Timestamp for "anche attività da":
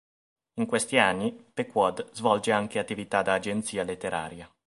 2.51-3.33